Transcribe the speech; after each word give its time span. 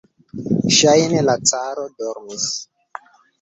Ŝajne 0.77 1.19
la 1.27 1.35
caro 1.51 1.85
dormis. 2.01 2.49